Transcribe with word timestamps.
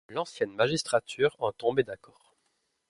L'ancienne 0.09 0.55
magistrature 0.55 1.35
en 1.37 1.51
tombait 1.51 1.83
d'accord. 1.83 2.33